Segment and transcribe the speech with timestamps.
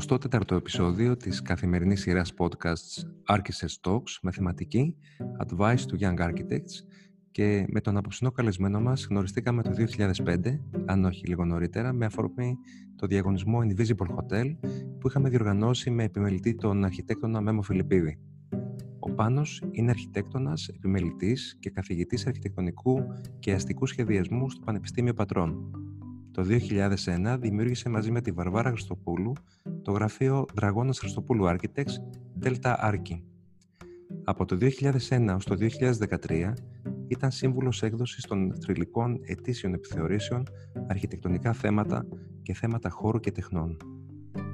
[0.00, 4.96] 24ο επεισόδιο της καθημερινής σειράς podcasts Architects Talks με θεματική
[5.46, 6.86] Advice to Young Architects
[7.30, 9.70] και με τον απόψινό καλεσμένο μας γνωριστήκαμε το
[10.24, 10.36] 2005,
[10.86, 12.56] αν όχι λίγο νωρίτερα, με αφορμή
[12.96, 14.56] το διαγωνισμό Invisible Hotel
[14.98, 18.18] που είχαμε διοργανώσει με επιμελητή τον αρχιτέκτονα Μέμο Φιλιππίδη.
[18.98, 23.00] Ο Πάνος είναι αρχιτέκτονας, επιμελητής και καθηγητής αρχιτεκτονικού
[23.38, 25.83] και αστικού σχεδιασμού στο Πανεπιστήμιο Πατρών.
[26.34, 29.32] Το 2001 δημιούργησε μαζί με τη Βαρβάρα Χριστοπούλου
[29.82, 31.94] το γραφείο Δραγώνας Χριστοπούλου Architects
[32.42, 33.20] Delta Archi.
[34.24, 34.58] Από το
[35.08, 35.56] 2001 ως το
[36.28, 36.52] 2013
[37.06, 40.42] ήταν σύμβουλος έκδοσης των θρηλυκών ετήσιων επιθεωρήσεων,
[40.88, 42.06] αρχιτεκτονικά θέματα
[42.42, 43.76] και θέματα χώρου και τεχνών.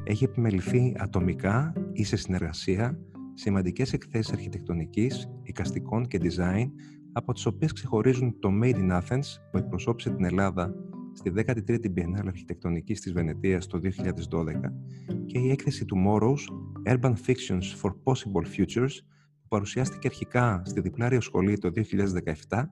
[0.05, 2.99] Έχει επιμεληθεί ατομικά ή σε συνεργασία
[3.35, 6.71] σημαντικές εκθέσεις αρχιτεκτονικής, οικαστικών και design,
[7.13, 10.75] από τις οποίες ξεχωρίζουν το Made in Athens που εκπροσώπησε την Ελλάδα
[11.13, 14.73] στη 13η Biennale Αρχιτεκτονικής της Βενετίας το 2012
[15.27, 16.39] και η έκθεση του Morrows
[16.95, 18.95] Urban Fictions for Possible Futures
[19.41, 21.71] που παρουσιάστηκε αρχικά στη Διπλάριο Σχολή το
[22.49, 22.63] 2017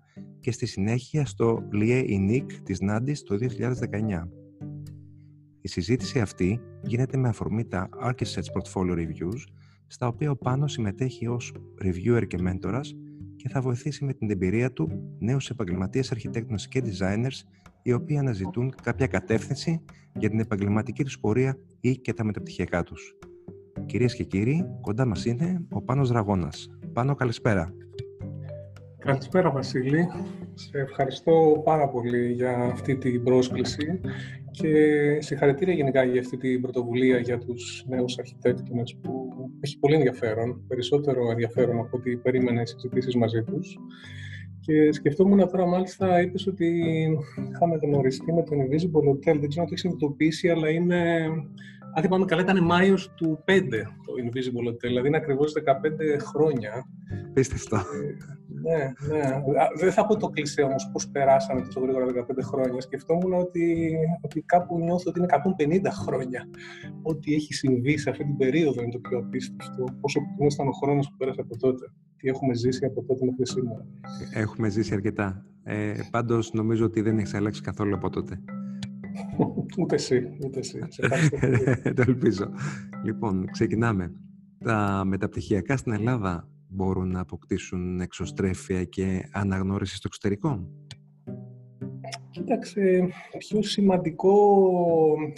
[0.41, 4.29] και στη συνέχεια στο Lié Unique της Νάντις το 2019.
[5.61, 9.43] Η συζήτηση αυτή γίνεται με αφορμή τα Architects Portfolio Reviews
[9.87, 12.95] στα οποία ο Πάνος συμμετέχει ως reviewer και μέντορας
[13.37, 17.43] και θα βοηθήσει με την εμπειρία του νέους επαγγελματίες αρχιτέκτονες και designers
[17.83, 19.85] οι οποίοι αναζητούν κάποια κατεύθυνση
[20.15, 23.17] για την επαγγελματική τους πορεία ή και τα μεταπτυχιακά τους.
[23.87, 26.71] Κυρίες και κύριοι, κοντά μας είναι ο Πάνος Δραγώνας.
[26.93, 27.75] Πάνο, καλησπέρα.
[28.99, 30.09] Καλησπέρα Βασίλη.
[30.55, 34.01] Σε ευχαριστώ πάρα πολύ για αυτή την πρόσκληση
[34.51, 34.73] και
[35.21, 39.29] συγχαρητήρια γενικά για αυτή την πρωτοβουλία για τους νέους αρχιτέκτονες που
[39.61, 43.79] έχει πολύ ενδιαφέρον, περισσότερο ενδιαφέρον από ό,τι περίμενα οι συζητήσεις μαζί τους.
[44.69, 46.67] Και σκεφτόμουν τώρα, μάλιστα, είπες ότι
[47.53, 49.39] είχαμε γνωριστεί με το Invisible Hotel.
[49.41, 51.27] Δεν ξέρω αν το έχεις συνειδητοποιήσει, αλλά είναι.
[51.95, 53.61] Αν θυμάμαι καλά, ήταν Μάιος του 5
[54.05, 56.87] το Invisible Hotel, δηλαδή είναι ακριβώς 15 χρόνια.
[57.33, 57.77] Πίστευτο.
[57.77, 57.83] Ε,
[58.63, 59.41] ναι, ναι.
[59.79, 62.81] Δεν θα πω το κλεισέ όμως πώς περάσαμε τόσο γρήγορα 15 χρόνια.
[62.81, 66.49] Σκεφτόμουν ότι, ότι κάπου νιώθω ότι είναι 150 χρόνια.
[67.03, 69.85] Ό,τι έχει συμβεί σε αυτή την περίοδο είναι το πιο απίστευτο.
[70.01, 71.93] Πόσο κουνό ήταν ο χρόνος που πέρασε από τότε.
[72.19, 73.87] Τι έχουμε ζήσει από τότε μέχρι σήμερα.
[74.35, 75.47] Έχουμε ζήσει αρκετά.
[75.63, 78.41] Ε, Πάντως νομίζω ότι δεν έχει αλλάξει καθόλου από τότε.
[79.81, 80.79] ούτε εσύ, ούτε εσύ.
[81.97, 82.51] το ελπίζω.
[83.05, 84.13] Λοιπόν, ξεκινάμε.
[84.59, 90.69] Τα μεταπτυχιακά στην Ελλάδα μπορούν να αποκτήσουν εξωστρέφεια και αναγνώριση στο εξωτερικό;
[92.31, 93.09] Κοίταξε,
[93.39, 94.37] πιο σημαντικό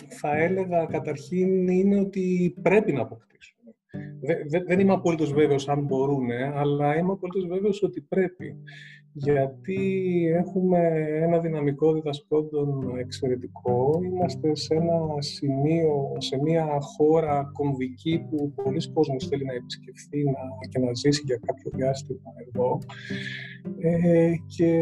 [0.08, 3.49] θα έλεγα καταρχήν είναι ότι πρέπει να αποκτήσουν.
[4.66, 8.56] Δεν, είμαι απολύτως βέβαιος αν μπορούν, αλλά είμαι απολύτως βέβαιος ότι πρέπει
[9.12, 9.80] γιατί
[10.36, 10.78] έχουμε
[11.20, 14.00] ένα δυναμικό διδασκόντων εξαιρετικό.
[14.04, 20.68] Είμαστε σε ένα σημείο, σε μια χώρα κομβική που πολλοί κόσμος θέλει να επισκεφθεί να,
[20.68, 22.78] και να ζήσει για κάποιο διάστημα εδώ.
[23.78, 24.72] Ε, και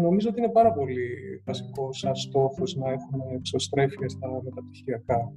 [0.00, 1.08] νομίζω ότι είναι πάρα πολύ
[1.44, 5.32] βασικό σαν στόχος να έχουμε εξωστρέφεια στα μεταπτυχιακά.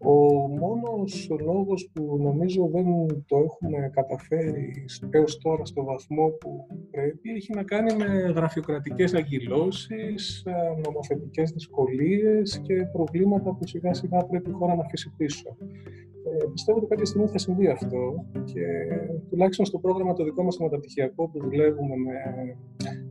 [0.00, 0.12] Ο
[0.48, 2.86] μόνος λόγος που νομίζω δεν
[3.26, 10.42] το έχουμε καταφέρει έως τώρα στο βαθμό που πρέπει έχει να κάνει με γραφειοκρατικές αγκυλώσεις,
[10.46, 15.56] ε, νομοθετικές δυσκολίες και προβλήματα που σιγά σιγά πρέπει η χώρα να αφήσει πίσω.
[16.24, 18.64] Ε, πιστεύω ότι κάποια στιγμή θα συμβεί αυτό και
[19.30, 22.14] τουλάχιστον στο πρόγραμμα το δικό μας το μεταπτυχιακό που δουλεύουμε με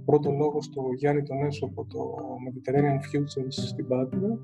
[0.10, 2.02] πρώτο λόγο στο Γιάννη τον από το
[2.46, 4.40] Mediterranean Futures στην Πάτρα,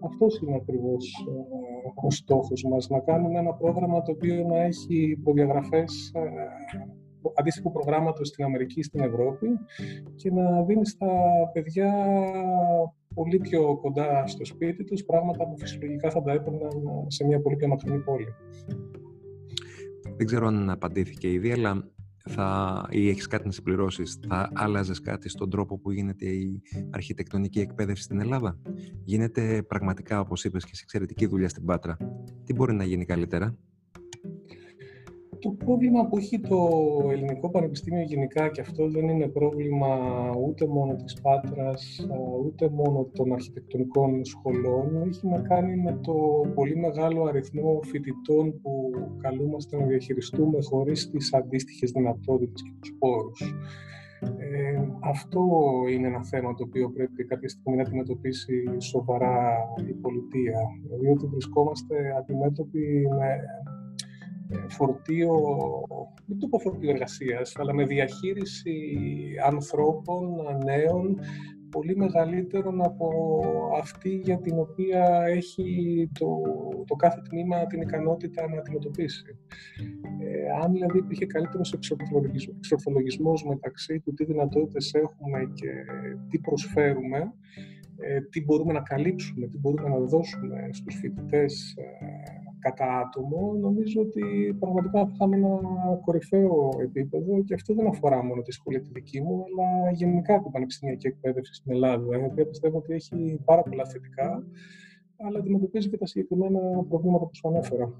[0.00, 5.20] αυτός είναι ακριβώς ε, ο στόχος μας, να κάνουμε ένα πρόγραμμα το οποίο να έχει
[5.24, 6.20] προδιαγραφές ε,
[7.34, 9.46] αντίστοιχου προγράμματος στην Αμερική, στην Ευρώπη
[10.14, 11.10] και να δίνει στα
[11.52, 11.90] παιδιά
[13.14, 16.70] πολύ πιο κοντά στο σπίτι τους, πράγματα που φυσιολογικά θα τα έπαιρναν
[17.06, 18.34] σε μια πολύ πιο μακρινή πόλη.
[20.16, 21.90] Δεν ξέρω αν απαντήθηκε ήδη, αλλά
[22.28, 27.60] θα, ή έχεις κάτι να συμπληρώσεις, θα άλλαζες κάτι στον τρόπο που γίνεται η αρχιτεκτονική
[27.60, 28.58] εκπαίδευση στην Ελλάδα;
[29.04, 31.96] Γίνεται πραγματικά, όπως είπες, και σε εξαιρετική δουλειά στην Πάτρα.
[32.44, 33.56] Τι μπορεί να γίνει καλύτερα;
[35.40, 36.68] Το πρόβλημα που έχει το
[37.10, 39.98] ελληνικό πανεπιστήμιο γενικά και αυτό δεν είναι πρόβλημα
[40.46, 42.06] ούτε μόνο της Πάτρας,
[42.44, 45.02] ούτε μόνο των αρχιτεκτονικών σχολών.
[45.08, 46.14] Έχει να κάνει με το
[46.54, 48.90] πολύ μεγάλο αριθμό φοιτητών που
[49.22, 53.54] καλούμαστε να διαχειριστούμε χωρίς τις αντίστοιχες δυνατότητες και τους πόρους.
[54.20, 55.40] Ε, αυτό
[55.90, 59.56] είναι ένα θέμα το οποίο πρέπει κάποια στιγμή να αντιμετωπίσει σοβαρά
[59.88, 60.60] η πολιτεία.
[60.82, 63.28] Δηλαδή βρισκόμαστε αντιμέτωποι με
[64.68, 65.30] φορτίο,
[66.26, 68.74] δεν το πω φορτίο εργασίας, αλλά με διαχείριση
[69.46, 70.24] ανθρώπων
[70.64, 71.18] νέων
[71.70, 73.08] πολύ μεγαλύτερον από
[73.78, 75.68] αυτή για την οποία έχει
[76.18, 76.28] το,
[76.86, 79.38] το κάθε τμήμα την ικανότητα να αντιμετωπίσει.
[80.20, 81.72] Ε, αν δηλαδή υπήρχε καλύτερος
[82.56, 85.70] εξορθολογισμός μεταξύ του τι δυνατότητες έχουμε και
[86.28, 87.32] τι προσφέρουμε,
[87.98, 91.84] ε, τι μπορούμε να καλύψουμε, τι μπορούμε να δώσουμε στους φοιτητές ε,
[92.58, 95.58] κατά άτομο, νομίζω ότι πραγματικά θα είχαμε ένα
[96.04, 100.50] κορυφαίο επίπεδο και αυτό δεν αφορά μόνο τη σχολή τη δική μου, αλλά γενικά την
[100.50, 104.46] πανεπιστημιακή εκπαίδευση στην Ελλάδα, η οποία πιστεύω ότι έχει πάρα πολλά θετικά,
[105.16, 107.92] αλλά αντιμετωπίζει και τα συγκεκριμένα προβλήματα που σου ανεφερα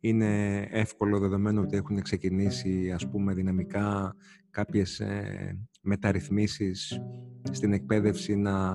[0.00, 4.16] Είναι εύκολο δεδομένου ότι έχουν ξεκινήσει ας πούμε δυναμικά
[4.50, 7.02] κάποιες ε, μεταρρυθμίσεις
[7.50, 8.72] στην εκπαίδευση να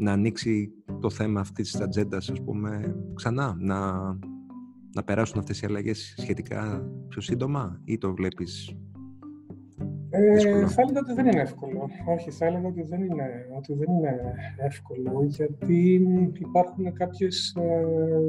[0.00, 3.92] να ανοίξει το θέμα αυτής της ατζέντα, ας πούμε, ξανά, να,
[4.94, 8.76] να περάσουν αυτές οι αλλαγές σχετικά πιο σύντομα ή το βλέπεις
[10.10, 11.88] ε, θα έλεγα ότι δεν είναι εύκολο.
[12.06, 16.06] Όχι, θα έλεγα ότι δεν είναι, ότι δεν είναι εύκολο, γιατί
[16.38, 17.84] υπάρχουν κάποιες ε,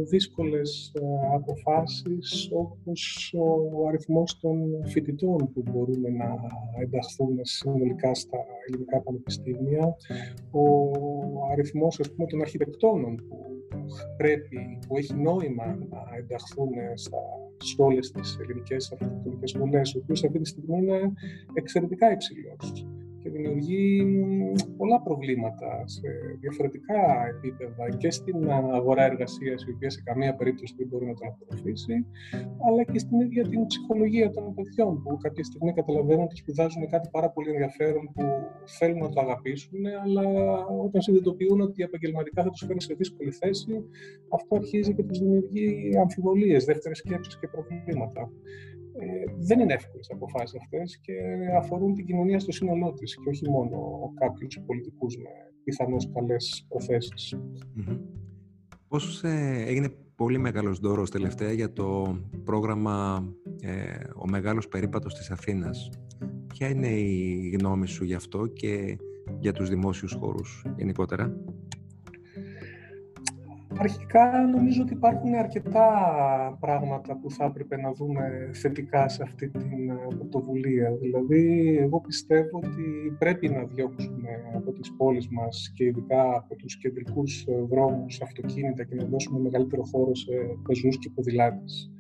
[0.10, 1.01] δύσκολες ε,
[1.33, 3.33] αποφάσεις, όπως
[3.74, 6.36] ο αριθμός των φοιτητών που μπορούν να
[6.81, 8.38] ενταχθούν συνολικά στα
[8.68, 9.95] ελληνικά πανεπιστήμια,
[10.51, 10.63] ο
[11.51, 13.61] αριθμός ας πούμε, των αρχιτεκτόνων που
[14.17, 17.19] πρέπει, που έχει νόημα να ενταχθούν στα,
[17.57, 21.13] σε όλες τις ελληνικές αρχιτεκτονικές σχολές, ο οποίος αυτή τη στιγμή είναι
[21.53, 22.85] εξαιρετικά υψηλός
[23.21, 23.85] και δημιουργεί
[24.77, 26.07] πολλά προβλήματα σε
[26.39, 27.01] διαφορετικά
[27.35, 32.06] επίπεδα και στην αγορά εργασίας, η οποία σε καμία περίπτωση δεν μπορεί να τον απορροφήσει,
[32.68, 37.09] αλλά και στην ίδια την ψυχολογία των παιδιών, που κάποια στιγμή καταλαβαίνουν ότι σπουδάζουν κάτι
[37.12, 38.23] πάρα πολύ ενδιαφέρον που
[38.65, 40.25] θέλουν να το αγαπήσουν, αλλά
[40.85, 43.71] όταν συνειδητοποιούν ότι επαγγελματικά θα τους φέρει σε δύσκολη θέση,
[44.29, 48.29] αυτό αρχίζει και τους δημιουργεί αμφιβολίες, δεύτερες σκέψεις και προβλήματα.
[49.01, 51.13] Ε, δεν είναι εύκολες οι αποφάσεις αυτές και
[51.57, 53.77] αφορούν την κοινωνία στο σύνολό της και όχι μόνο
[54.13, 55.30] κάποιους πολιτικούς με
[55.63, 57.36] πιθανώς καλές προθέσεις.
[58.88, 63.25] Πώς ε, έγινε πολύ μεγάλος δώρος τελευταία για το πρόγραμμα
[63.62, 65.89] ε, «Ο Μεγάλος Περίπατος της Αθήνας».
[66.48, 68.98] Ποια είναι η γνώμη σου γι' αυτό και
[69.39, 71.38] για τους δημόσιους χώρους γενικότερα;
[73.83, 75.88] Αρχικά νομίζω ότι υπάρχουν αρκετά
[76.60, 80.92] πράγματα που θα έπρεπε να δούμε θετικά σε αυτή την ε, πρωτοβουλία.
[81.01, 86.78] Δηλαδή, εγώ πιστεύω ότι πρέπει να διώξουμε από τις πόλεις μας και ειδικά από τους
[86.78, 90.31] κεντρικούς ε, δρόμους αυτοκίνητα και να δώσουμε μεγαλύτερο χώρο σε
[90.68, 91.92] πεζούς και ποδηλάτες.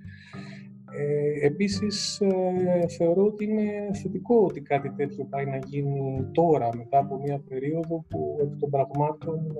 [0.93, 6.97] Ε, επίσης, ε, θεωρώ ότι είναι θετικό ότι κάτι τέτοιο πάει να γίνει τώρα, μετά
[6.97, 9.55] από μια περίοδο που εκ των πραγμάτων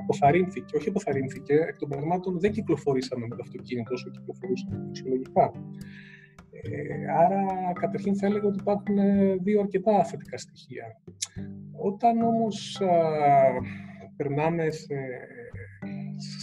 [0.00, 0.76] αποθαρρύνθηκε.
[0.76, 5.52] Όχι αποθαρρύνθηκε, εκ των πραγμάτων δεν κυκλοφορήσαμε με το αυτοκίνητο όσο κυκλοφορούσαμε φυσιολογικά.
[6.62, 8.96] Ε, άρα, καταρχήν θα έλεγα ότι υπάρχουν
[9.42, 11.00] δύο αρκετά θετικά στοιχεία.
[11.78, 12.80] Όταν όμως
[14.16, 14.94] περνάμε σε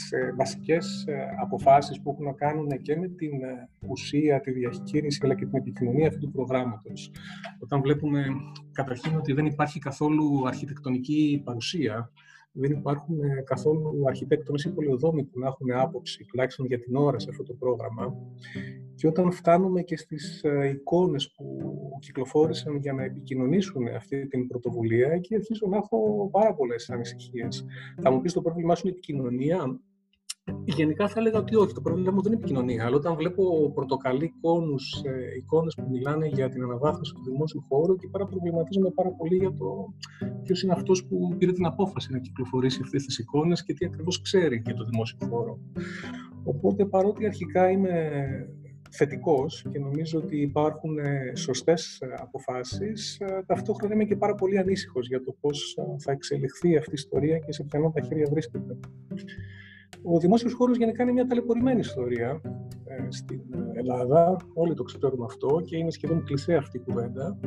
[0.07, 5.19] σε βασικές ε, αποφάσεις που έχουν να κάνουν και με την ε, ουσία, τη διαχείριση
[5.23, 7.11] αλλά και την επικοινωνία αυτού του προγράμματος.
[7.59, 8.25] Όταν βλέπουμε
[8.71, 12.11] καταρχήν ότι δεν υπάρχει καθόλου αρχιτεκτονική παρουσία,
[12.53, 17.19] δεν υπάρχουν ε, καθόλου αρχιτέκτονες ή πολιοδόμοι που να έχουν άποψη, τουλάχιστον για την ώρα
[17.19, 18.15] σε αυτό το πρόγραμμα.
[18.95, 21.59] Και όταν φτάνουμε και στις εικόνες που
[21.99, 27.65] κυκλοφόρησαν για να επικοινωνήσουν αυτή την πρωτοβουλία, εκεί αρχίζω να έχω πάρα πολλές ανησυχίες.
[28.01, 29.79] Θα μου πεις το πρόβλημά σου είναι η επικοινωνία.
[30.65, 32.85] Γενικά θα έλεγα ότι όχι, το πρόβλημα μου δεν είναι επικοινωνία.
[32.85, 37.95] Αλλά όταν βλέπω πορτοκαλί εικόνους, ε, εικόνες που μιλάνε για την αναβάθμιση του δημόσιου χώρου
[37.95, 39.93] και πάρα προβληματίζομαι πάρα πολύ για το
[40.43, 44.21] ποιος είναι αυτός που πήρε την απόφαση να κυκλοφορήσει αυτές τις εικόνες και τι ακριβώς
[44.21, 45.59] ξέρει για το δημόσιο χώρο.
[46.43, 48.11] Οπότε παρότι αρχικά είμαι
[48.95, 53.19] θετικός και νομίζω ότι υπάρχουν ε, σωστές ε, αποφάσεις.
[53.19, 57.37] Ε, ταυτόχρονα είμαι και πάρα πολύ ανήσυχος για το πώς θα εξελιχθεί αυτή η ιστορία
[57.37, 58.77] και σε ποιανό τα χέρια βρίσκεται.
[60.01, 62.41] Ο δημόσιος χώρος γενικά είναι μια ταλαιπωρημένη ιστορία
[63.09, 63.41] στην
[63.73, 64.37] Ελλάδα.
[64.53, 67.37] Όλοι το ξέρουμε αυτό και είναι σχεδόν κλεισέ αυτή η κουβέντα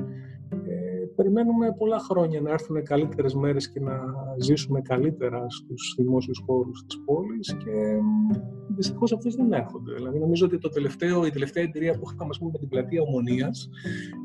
[1.17, 4.01] περιμένουμε πολλά χρόνια να έρθουν καλύτερες μέρες και να
[4.39, 8.01] ζήσουμε καλύτερα στους δημόσιους χώρους της πόλης και
[8.77, 9.95] δυστυχώς αυτές δεν έρχονται.
[9.95, 13.69] Δηλαδή νομίζω ότι το τελευταίο, η τελευταία εμπειρία που είχαμε πούμε, με την πλατεία Ομονίας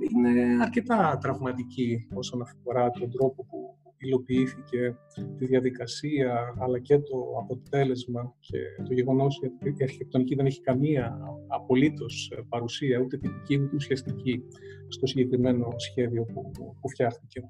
[0.10, 3.61] είναι αρκετά τραυματική όσον αφορά τον τρόπο που
[4.02, 4.98] υλοποιήθηκε
[5.38, 11.20] τη διαδικασία αλλά και το αποτέλεσμα και το γεγονός ότι η αρχιτεκτονική δεν έχει καμία
[11.48, 14.44] απολύτως παρουσία ούτε τυπική ούτε ουσιαστική
[14.88, 17.42] στο συγκεκριμένο σχέδιο που, που φτιάχτηκε.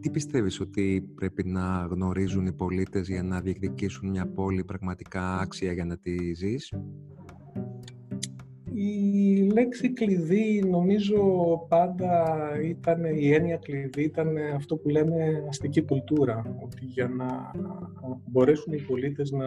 [0.00, 5.72] Τι πιστεύεις ότι πρέπει να γνωρίζουν οι πολίτες για να διεκδικήσουν μια πόλη πραγματικά άξια
[5.72, 6.72] για να τη ζεις;
[8.72, 11.20] Η λέξη κλειδί νομίζω
[11.68, 16.56] πάντα ήταν, η έννοια κλειδί ήταν αυτό που λέμε αστική κουλτούρα.
[16.64, 17.50] Ότι για να
[18.26, 19.46] μπορέσουν οι πολίτες να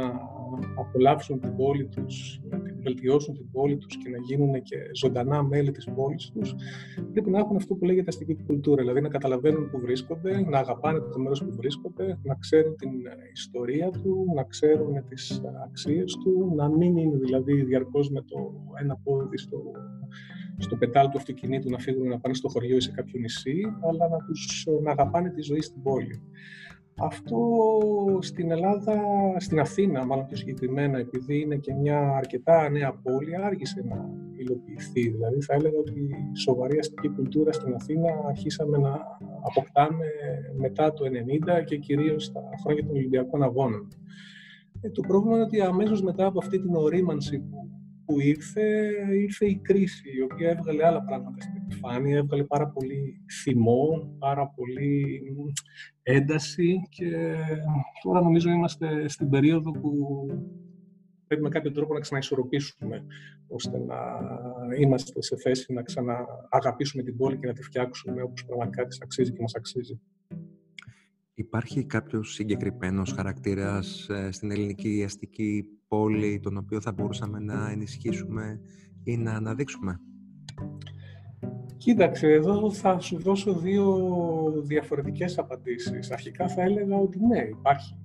[0.76, 5.44] απολαύσουν την πόλη τους, να την βελτιώσουν την πόλη τους και να γίνουν και ζωντανά
[5.44, 6.56] μέλη της πόλης τους,
[7.12, 8.82] πρέπει να έχουν αυτό που λέγεται αστική κουλτούρα.
[8.82, 12.92] Δηλαδή να καταλαβαίνουν που βρίσκονται, να αγαπάνε το μέρος που βρίσκονται, να ξέρουν την
[13.34, 18.98] ιστορία του, να ξέρουν τις αξίες του, να μην είναι δηλαδή διαρκώς με το ένα
[19.04, 19.62] πόδι στο,
[20.58, 24.08] στο πετάλ του αυτοκινήτου να φύγουν να πάνε στο χωριό ή σε κάποιο νησί, αλλά
[24.10, 26.22] να, τους, να αγαπάνε τη ζωή στην πόλη.
[26.98, 27.38] Αυτό
[28.20, 28.94] στην Ελλάδα,
[29.38, 35.10] στην Αθήνα μάλλον πιο συγκεκριμένα, επειδή είναι και μια αρκετά νέα πόλη, άργησε να υλοποιηθεί.
[35.10, 36.00] Δηλαδή θα έλεγα ότι
[36.34, 39.00] η σοβαρή αστική κουλτούρα στην Αθήνα αρχίσαμε να
[39.42, 40.06] αποκτάμε
[40.58, 41.04] μετά το
[41.62, 43.88] 1990 και κυρίως στα χρόνια των Ολυμπιακών Αγώνων.
[44.82, 47.70] Ε, το πρόβλημα είναι ότι αμέσως μετά από αυτή την ορίμανση που
[48.12, 53.22] που ήρθε, ήρθε η κρίση, η οποία έβγαλε άλλα πράγματα στην επιφάνεια, έβγαλε πάρα πολύ
[53.44, 55.22] θυμό, πάρα πολύ
[56.04, 57.36] ένταση και
[58.04, 59.92] τώρα νομίζω είμαστε στην περίοδο που
[61.28, 63.06] πρέπει με κάποιο τρόπο να ξαναισορροπήσουμε
[63.48, 63.98] ώστε να
[64.80, 69.32] είμαστε σε θέση να ξανααγαπήσουμε την πόλη και να τη φτιάξουμε όπως πραγματικά της αξίζει
[69.32, 70.02] και μας αξίζει.
[71.34, 75.66] Υπάρχει κάποιος συγκεκριμένος χαρακτήρας ε, στην ελληνική αστική
[75.96, 78.62] πόλη τον οποίο θα μπορούσαμε να ενισχύσουμε
[79.04, 80.00] ή να αναδείξουμε;
[81.78, 84.12] Κοίταξε, εδώ θα σου δώσω δύο
[84.64, 86.12] διαφορετικές απαντήσεις.
[86.12, 87.96] Αρχικά θα έλεγα ότι ναι, υπάρχει.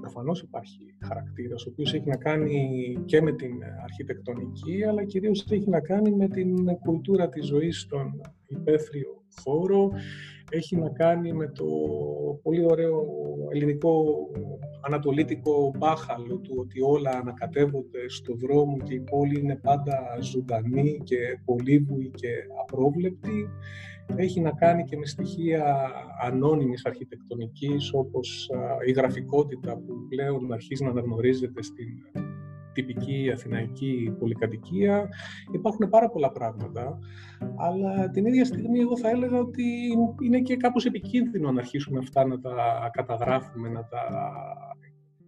[0.00, 5.68] Προφανώς υπάρχει χαρακτήρας, ο οποίος έχει να κάνει και με την αρχιτεκτονική, αλλά κυρίως έχει
[5.68, 9.90] να κάνει με την κουλτούρα της ζωής στον υπαίθριο χώρο,
[10.50, 11.64] έχει να κάνει με το
[12.42, 13.06] πολύ ωραίο
[13.52, 14.04] ελληνικό
[14.80, 21.16] ανατολίτικο μπάχαλο του ότι όλα ανακατεύονται στο δρόμο και η πόλη είναι πάντα ζωντανή και
[21.44, 22.28] πολύβουη και
[22.60, 23.48] απρόβλεπτη.
[24.16, 25.90] Έχει να κάνει και με στοιχεία
[26.22, 28.50] ανώνυμης αρχιτεκτονικής όπως
[28.86, 31.88] η γραφικότητα που πλέον αρχίζει να αναγνωρίζεται στην
[32.76, 35.08] τυπική αθηναϊκή πολυκατοικία.
[35.52, 36.98] Υπάρχουν πάρα πολλά πράγματα,
[37.56, 39.64] αλλά την ίδια στιγμή εγώ θα έλεγα ότι
[40.22, 44.02] είναι και κάπως επικίνδυνο να αρχίσουμε αυτά να τα καταγράφουμε, να τα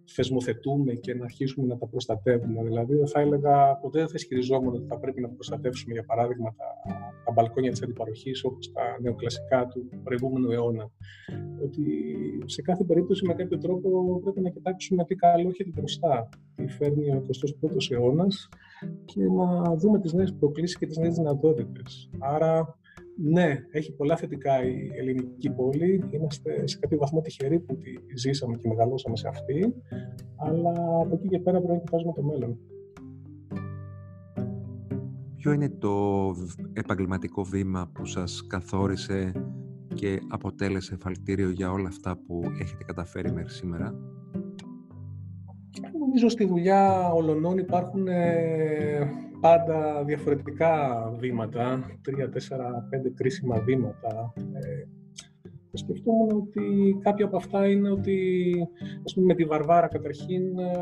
[0.09, 2.62] θεσμοθετούμε και να αρχίσουμε να τα προστατεύουμε.
[2.62, 6.65] Δηλαδή, θα έλεγα, ποτέ δεν θα ισχυριζόμουν ότι θα πρέπει να προστατεύσουμε, για παράδειγμα, τα,
[7.25, 10.91] τα μπαλκόνια της αντιπαροχής, όπως τα νεοκλασικά του προηγούμενου αιώνα.
[11.65, 11.83] Ότι
[12.45, 17.11] σε κάθε περίπτωση, με κάποιο τρόπο, πρέπει να κοιτάξουμε τι καλό έχει μπροστά, τι φέρνει
[17.11, 18.49] ο 21ος αιώνας
[19.05, 22.11] και να δούμε τις νέες προκλήσεις και τις νέες δυνατότητες.
[22.19, 22.79] Άρα,
[23.23, 26.05] ναι, έχει πολλά θετικά η ελληνική πόλη.
[26.11, 29.75] Είμαστε σε κάποιο βαθμό τυχεροί που τη ζήσαμε και μεγαλώσαμε σε αυτή.
[30.37, 30.71] Αλλά
[31.01, 32.59] από εκεί και πέρα πρέπει να κοιτάζουμε το μέλλον.
[35.37, 36.35] Ποιο είναι το
[36.73, 39.33] επαγγελματικό βήμα που σας καθόρισε
[39.95, 43.95] και αποτέλεσε εφαλτήριο για όλα αυτά που έχετε καταφέρει μέχρι σήμερα;
[46.19, 49.11] Νομίζω στη δουλειά ολονών υπάρχουν ε,
[49.41, 54.33] πάντα διαφορετικά βήματα, τρία, τέσσερα, πέντε κρίσιμα βήματα.
[54.37, 54.87] Ε,
[55.73, 58.53] σκεφτόμουν ότι κάποια από αυτά είναι ότι
[59.05, 60.73] ας πούμε, με τη Βαρβάρα καταρχήν ε,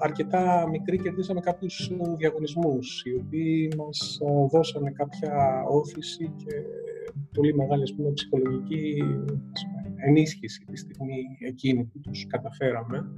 [0.00, 6.52] αρκετά μικρή κερδίσαμε κάποιους διαγωνισμούς οι οποίοι μας ε, δώσανε κάποια όθηση και
[7.34, 9.02] πολύ μεγάλη ας πούμε, ψυχολογική
[10.06, 13.14] ενίσχυση τη στιγμή εκείνη που τους καταφέραμε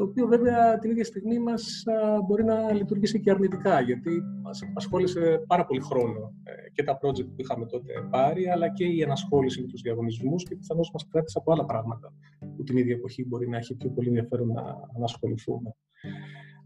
[0.00, 1.82] το οποίο βέβαια την ίδια στιγμή μας
[2.26, 7.26] μπορεί να λειτουργήσει και αρνητικά, γιατί μας απασχόλησε πάρα πολύ χρόνο ε, και τα project
[7.26, 11.38] που είχαμε τότε πάρει, αλλά και η ενασχόληση με τους διαγωνισμούς και πιθανώς μας κράτησε
[11.38, 12.12] από άλλα πράγματα
[12.56, 14.62] που την ίδια εποχή μπορεί να έχει πιο πολύ ενδιαφέρον να,
[14.98, 15.74] να ασχοληθούμε.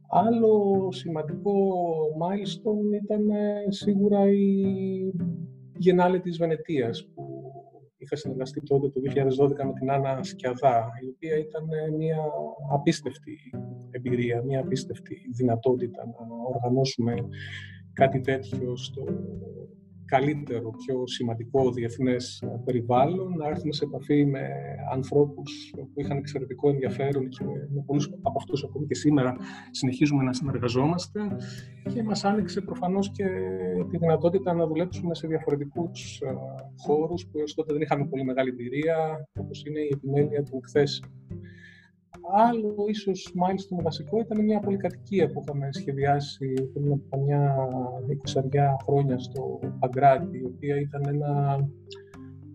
[0.08, 1.52] Άλλο σημαντικό
[2.22, 4.64] milestone ήταν ε, σίγουρα η
[5.76, 7.33] Γενάλη της Βενετίας που
[8.04, 11.64] είχα συνεργαστεί τότε το 2012 με την Άννα Σκιαδά, η οποία ήταν
[11.96, 12.18] μια
[12.72, 13.38] απίστευτη
[13.90, 17.14] εμπειρία, μια απίστευτη δυνατότητα να οργανώσουμε
[17.92, 19.04] κάτι τέτοιο στο
[20.04, 24.48] καλύτερο, πιο σημαντικό διεθνές περιβάλλον, να έρθουμε σε επαφή με
[24.92, 29.36] ανθρώπους που είχαν εξαιρετικό ενδιαφέρον και με πολλούς από αυτούς ακόμη και σήμερα
[29.70, 31.20] συνεχίζουμε να συνεργαζόμαστε
[31.94, 33.24] και μας άνοιξε προφανώς και
[33.90, 36.20] τη δυνατότητα να δουλέψουμε σε διαφορετικούς
[36.76, 41.10] χώρους που έως τότε δεν είχαμε πολύ μεγάλη εμπειρία, όπως είναι η επιμέλεια των εκθέσεων.
[42.32, 47.68] Άλλο ίσως μάλιστα βασικό ήταν μια πολυκατοικία που είχαμε σχεδιάσει πριν από μια
[48.34, 48.40] 20
[48.84, 51.58] χρόνια στο Παγκράτη, η οποία ήταν ένα,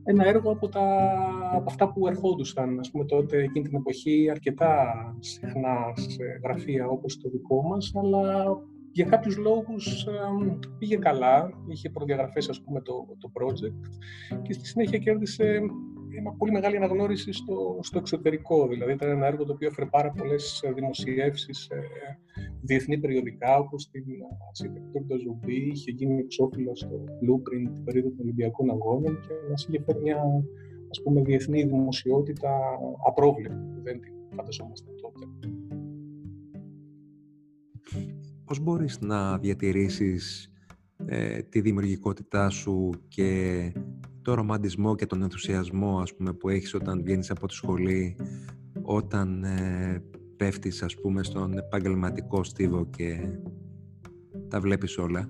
[0.04, 1.14] ένα έργο από, τα,
[1.54, 2.80] από αυτά που ερχόντουσαν.
[2.80, 8.46] Ας πούμε, τότε εκείνη την εποχή αρκετά συχνά σε γραφεία όπως το δικό μας, αλλά
[8.92, 10.08] για κάποιους λόγους
[10.78, 13.90] πήγε καλά, είχε προδιαγραφές ας πούμε το, το project
[14.42, 15.60] και στη συνέχεια κέρδισε
[16.10, 18.68] μια πολύ μεγάλη αναγνώριση στο, στο εξωτερικό.
[18.68, 21.75] Δηλαδή ήταν ένα έργο το οποίο έφερε πάρα πολλές δημοσιεύσεις σε
[22.62, 24.04] διεθνή περιοδικά όπως την
[24.51, 29.84] Architecture Ζουμπή, είχε γίνει εξώφυλλο στο Blueprint την περίοδο των Ολυμπιακών Αγώνων και μας είχε
[29.86, 30.24] φέρει μια
[30.89, 32.50] ας πούμε, διεθνή δημοσιότητα
[33.08, 33.82] απρόβλεπτη.
[33.84, 35.25] Δεν την φανταζόμαστε τότε.
[38.46, 40.51] Πώς μπορείς να διατηρήσεις
[41.06, 43.72] ε, τη δημιουργικότητά σου και
[44.29, 48.15] το ρομαντισμό και τον ενθουσιασμό ας πούμε, που έχεις όταν βγαίνεις από τη σχολή,
[48.81, 50.03] όταν ε,
[50.38, 53.29] πέφτεις ας πούμε στον επαγγελματικό στίβο και
[54.48, 55.29] τα βλέπεις όλα;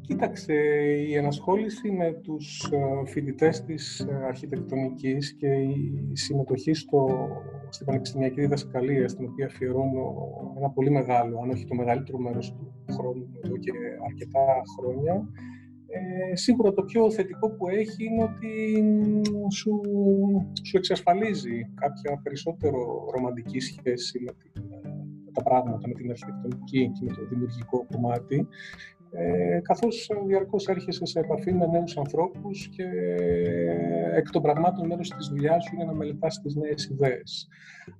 [0.00, 0.54] Κοίταξε,
[1.08, 7.28] η ενασχόληση με τους ε, φοιτητές της ε, αρχιτεκτονικής και η συμμετοχή στο,
[7.68, 10.14] στην πανεπιστημιακή διδασκαλία, στην οποία αφιερώνω
[10.56, 13.72] ένα πολύ μεγάλο, αν όχι το μεγαλύτερο μέρος του χρόνου εδώ και
[14.08, 14.40] αρκετά
[14.78, 15.28] χρόνια,
[15.88, 18.82] ε, σίγουρα το πιο θετικό που έχει είναι ότι
[19.52, 19.80] σου,
[20.64, 24.62] σου εξασφαλίζει κάποια περισσότερο ρομαντική σχέση με, την,
[25.24, 28.48] με τα πράγματα, με την αρχιτεκτονική και με το δημιουργικό κομμάτι
[29.10, 32.84] ε, καθώς διαρκώς έρχεσαι σε επαφή με νέους ανθρώπους και
[34.14, 37.48] εκ των πραγμάτων μέρος της δουλειάς σου είναι να μελετάς τις νέες ιδέες.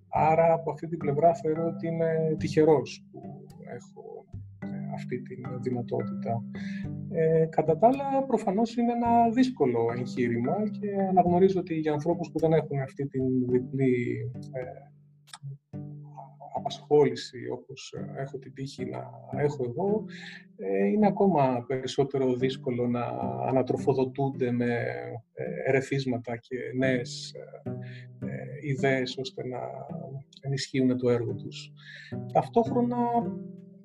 [0.09, 4.25] Άρα από αυτή την πλευρά θεωρώ ότι είμαι τυχερός που έχω
[4.59, 6.43] ε, αυτή τη δυνατότητα.
[7.19, 12.39] Ε, κατά τα άλλα, προφανώς είναι ένα δύσκολο εγχείρημα και αναγνωρίζω ότι για ανθρώπους που
[12.39, 14.61] δεν έχουν αυτή την διπλή ε,
[16.67, 19.11] απασχόληση όπως ε, έχω την τύχη να
[19.43, 20.05] έχω εγώ,
[20.57, 23.05] ε, είναι ακόμα περισσότερο δύσκολο να
[23.49, 24.75] ανατροφοδοτούνται με
[25.33, 27.35] ε, ερεθίσματα και νέες
[28.63, 29.59] ιδέες ώστε να
[30.41, 31.73] ενισχύουν το έργο τους.
[32.33, 32.97] Ταυτόχρονα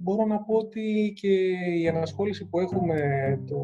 [0.01, 1.34] μπορώ να πω ότι και
[1.81, 2.98] η ανασχόληση που έχουμε
[3.48, 3.58] το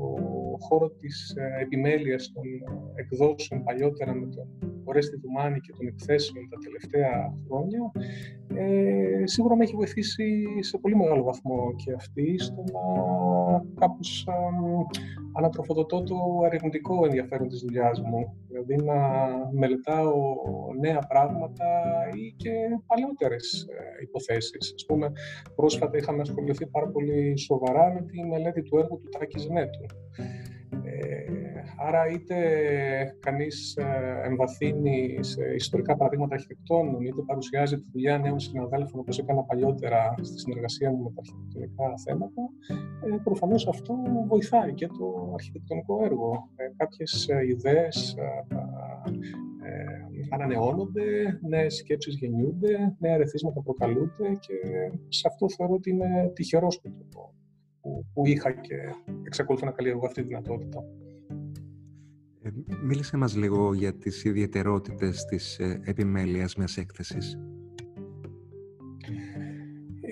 [0.59, 2.43] χώρο της επιμέλειας των
[2.95, 7.91] εκδόσεων παλιότερα με τον Ορέστη Δουμάνη και των εκθέσεων τα τελευταία χρόνια
[8.55, 12.81] ε, σίγουρα με έχει βοηθήσει σε πολύ μεγάλο βαθμό και αυτή στο να
[13.79, 14.27] κάπως
[15.37, 18.35] ανατροφοδοτώ το ερευνητικό ενδιαφέρον της δουλειάς μου.
[18.47, 18.95] Δηλαδή να
[19.51, 20.13] μελετάω
[20.79, 21.65] νέα πράγματα
[22.13, 22.51] ή και
[22.85, 24.73] παλιότερες ε, υποθέσεις.
[24.75, 25.11] Ας πούμε,
[25.55, 29.85] πρόσφατα είχαμε ασχοληθεί πάρα πολύ σοβαρά με τη μελέτη του έργου του Τάκης Ζνέτου.
[30.71, 31.37] Ε,
[31.79, 32.35] Άρα είτε
[33.19, 39.43] κανείς ε, εμβαθύνει σε ιστορικά παραδείγματα αρχιτεκτόνων, είτε παρουσιάζει τη δουλειά νέων συναδέλφων, όπως έκανα
[39.43, 42.41] παλιότερα στη συνεργασία μου με τα αρχιτεκτονικά θέματα,
[43.05, 43.95] ε, προφανώς αυτό
[44.27, 46.49] βοηθάει και το αρχιτεκτονικό έργο.
[46.55, 48.15] Ε, κάποιες ιδέες
[50.29, 54.55] ανανεώνονται, νέες σκέψεις γεννιούνται, νέα ερεθίσματα προκαλούνται και
[55.07, 56.91] σε αυτό θεωρώ ότι είμαι τυχερός που,
[57.87, 58.75] που, που είχα και
[59.23, 60.83] εξακολουθώ να καλλιεργώ αυτή τη δυνατότητα.
[62.41, 62.49] Ε,
[62.83, 67.39] μίλησε μας λίγο για τις ιδιαιτερότητες της ε, επιμέλειας μιας έκθεσης.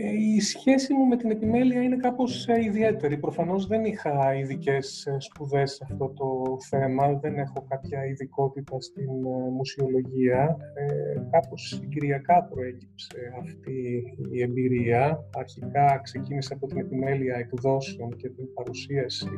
[0.05, 3.17] Ε, η σχέση μου με την επιμέλεια είναι κάπως ιδιαίτερη.
[3.17, 9.11] Προφανώς δεν είχα ειδικές σπουδές σε αυτό το θέμα, δεν έχω κάποια ειδικότητα στην
[9.51, 10.57] μουσιολογία.
[10.73, 15.29] Ε, κάπως συγκυριακά προέκυψε αυτή η εμπειρία.
[15.37, 19.29] Αρχικά ξεκίνησε από την επιμέλεια εκδόσεων και την παρουσίαση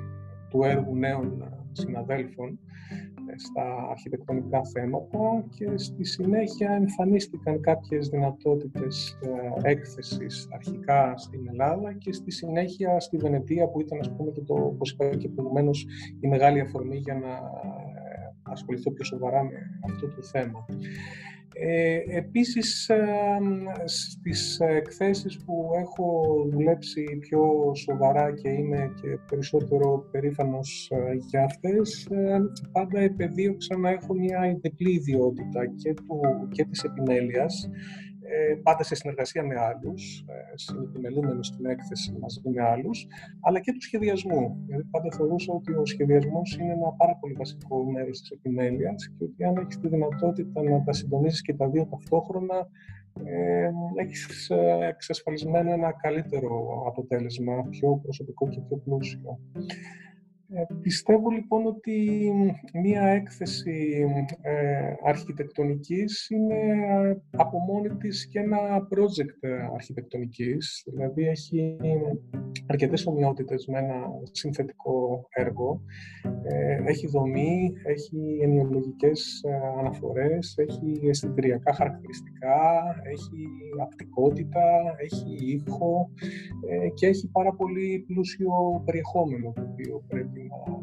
[0.49, 2.60] του έργου νέων συναδέλφων
[2.91, 11.93] ε, στα αρχιτεκτονικά θέματα και στη συνέχεια εμφανίστηκαν κάποιες δυνατότητες ε, έκθεσης αρχικά στην Ελλάδα
[11.93, 15.85] και στη συνέχεια στη Βενετία που ήταν ας πούμε και το, όπως είπα και προηγουμένως,
[16.19, 20.65] η μεγάλη αφορμή για να ε, ασχοληθώ πιο σοβαρά με αυτό το θέμα.
[21.59, 22.91] Ε, επίσης,
[23.85, 32.05] στις εκθέσεις που έχω δουλέψει πιο σοβαρά και είμαι και περισσότερο περήφανος ε, για αυτές,
[32.05, 32.39] ε,
[32.71, 36.19] πάντα επεδίωξα να έχω μια διπλή ιδιότητα και, του,
[36.51, 37.63] και της επιμέλειας.
[37.63, 38.06] ε,
[38.63, 43.07] πάντα σε συνεργασία με άλλους, ε, στην έκθεση μαζί με άλλους,
[43.41, 44.63] αλλά και του σχεδιασμού.
[44.65, 49.23] Δηλαδή πάντα θεωρούσα ότι ο σχεδιασμός είναι ένα πάρα πολύ βασικό μέρος της επιμέλειας και
[49.23, 52.67] ότι αν έχεις τη δυνατότητα να τα συντονίσεις και τα δύο ταυτόχρονα,
[53.25, 59.39] ε, έχεις ε, εξασφαλισμένο ένα καλύτερο αποτέλεσμα, πιο προσωπικό και πιο πλούσιο.
[60.53, 62.31] Ε, πιστεύω λοιπόν ότι
[62.73, 64.05] μία έκθεση
[64.41, 66.57] ε, αρχιτεκτονικής είναι
[67.31, 71.77] από μόνη της και ένα project αρχιτεκτονικής, δηλαδή έχει
[72.67, 73.95] αρκετές ομοιότητες με ένα
[74.31, 75.81] συνθετικό έργο.
[76.43, 82.60] Ε, έχει δομή, έχει ενοιολογικές ε, αναφορές, έχει αισθητηριακά χαρακτηριστικά,
[83.03, 83.47] έχει
[83.81, 86.10] απτικότητα, έχει ήχο
[86.69, 90.37] ε, και έχει πάρα πολύ πλούσιο περιεχόμενο το οποίο πρέπει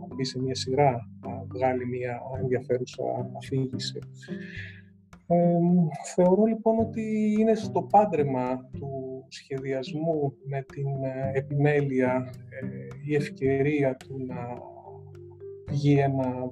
[0.08, 3.02] να μπει σε μια σειρά, να βγάλει μια ενδιαφέρουσα
[3.36, 3.98] αφήγηση.
[5.26, 5.58] Ε,
[6.14, 12.66] θεωρώ λοιπόν ότι είναι στο πάντρεμα του σχεδιασμού με την ε, επιμέλεια ε,
[13.04, 14.36] η ευκαιρία του να
[15.68, 16.48] βγει ένα,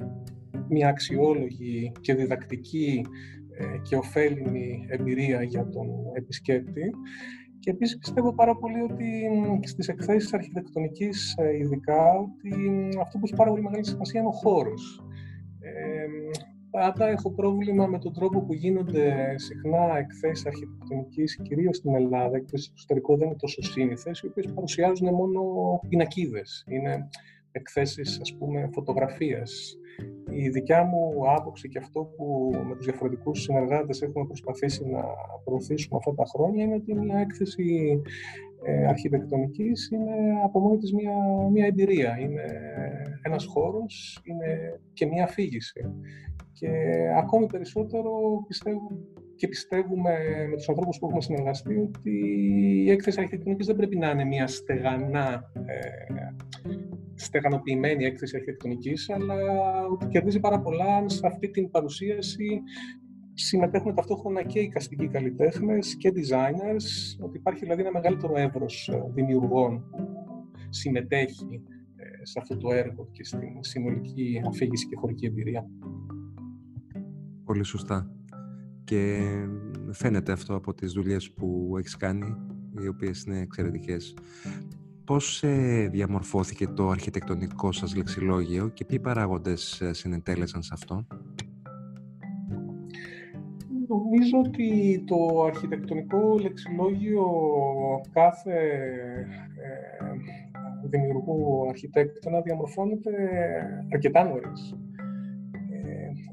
[0.68, 3.04] μια αξιόλογη και διδακτική
[3.58, 6.90] ε, και ωφέλιμη εμπειρία για τον επισκέπτη
[7.62, 9.10] και επίσης πιστεύω πάρα πολύ ότι
[9.62, 14.32] στις εκθέσεις αρχιτεκτονικής ε, ειδικά ότι αυτό που έχει πάρα πολύ μεγάλη σημασία είναι ο
[14.32, 15.04] χώρος.
[15.60, 16.06] Ε,
[16.70, 22.56] πάντα έχω πρόβλημα με τον τρόπο που γίνονται συχνά εκθέσεις αρχιτεκτονικής, κυρίως στην Ελλάδα και
[22.56, 25.42] στο εξωτερικό δεν είναι τόσο σύνηθες, οι οποίες παρουσιάζουν μόνο
[25.88, 26.64] πινακίδες.
[26.68, 27.08] Είναι
[27.52, 29.76] εκθέσεις, ας πούμε, φωτογραφίας
[30.30, 35.02] η δικιά μου άποψη και αυτό που με τους διαφορετικούς συνεργάτες έχουμε προσπαθήσει να
[35.44, 38.00] προωθήσουμε αυτά τα χρόνια είναι ότι μια έκθεση
[38.64, 41.14] ε, αρχιτεκτονικής είναι από μόνη της μια,
[41.52, 42.18] μια εμπειρία.
[42.18, 42.42] Είναι
[43.22, 45.80] ένας χώρος, είναι και μια αφήγηση.
[46.52, 46.68] Και
[47.16, 48.10] ακόμη περισσότερο
[48.46, 48.80] πιστεύω
[49.42, 50.10] και πιστεύουμε
[50.50, 52.10] με τους ανθρώπους που έχουμε συνεργαστεί ότι
[52.84, 56.34] η έκθεση αρχιτεκτονικής δεν πρέπει να είναι μια στεγανά ε,
[57.14, 59.36] στεγανοποιημένη έκθεση αρχιτεκτονικής, αλλά
[59.90, 62.60] ότι κερδίζει πάρα πολλά σε αυτή την παρουσίαση
[63.34, 69.02] συμμετέχουν ταυτόχρονα και οι καστικοί καλλιτέχνες και designers, ότι υπάρχει δηλαδή ένα μεγαλύτερο εύρος ε,
[69.14, 70.22] δημιουργών που
[70.68, 71.62] συμμετέχει
[71.96, 75.66] ε, σε αυτό το έργο και στην συνολική αφήγηση και χωρική εμπειρία.
[77.44, 78.21] Πολύ σωστά.
[78.84, 79.20] Και
[79.90, 82.36] φαίνεται αυτό από τις δουλειές που έχεις κάνει,
[82.82, 84.14] οι οποίες είναι εξαιρετικές.
[85.04, 91.06] Πώς ε, διαμορφώθηκε το αρχιτεκτονικό σας λεξιλόγιο και ποιοι παράγοντες ε, συνετέλεσαν σε αυτό;
[93.92, 97.26] Νομίζω ότι το αρχιτεκτονικό λεξιλόγιο
[98.12, 98.58] κάθε
[99.56, 103.10] ε, δημιουργού αρχιτέκτονα διαμορφώνεται
[103.92, 104.76] αρκετά νωρίς.